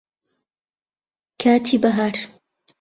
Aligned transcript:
کاتی 1.41 1.77
بەهار 1.83 2.15